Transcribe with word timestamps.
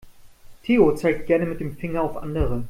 Theo 0.63 0.95
zeigt 0.95 1.27
gerne 1.27 1.45
mit 1.45 1.59
dem 1.59 1.77
Finger 1.77 2.01
auf 2.01 2.17
andere. 2.17 2.59